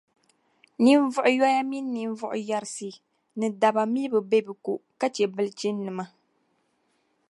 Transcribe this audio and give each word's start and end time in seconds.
ninvuɣ’ 0.83 1.25
yoya 1.37 1.61
mini 1.69 1.89
ninvuɣ’ 1.95 2.33
yarisi 2.49 2.89
ni 3.37 3.47
daba 3.61 3.83
mi 3.93 4.01
be 4.11 4.19
bɛ 4.45 4.53
ko 4.63 4.71
ka 4.99 5.07
chɛ 5.15 5.25
bilichinnima. 5.35 6.03